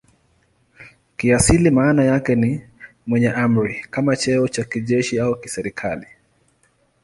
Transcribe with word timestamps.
Kiasili 1.17 1.71
maana 1.71 2.03
yake 2.03 2.35
ni 2.35 2.61
"mwenye 3.05 3.29
amri" 3.29 3.85
kama 3.89 4.15
cheo 4.15 4.47
cha 4.47 4.63
kijeshi 4.63 5.19
au 5.19 5.35
kiserikali. 5.39 6.07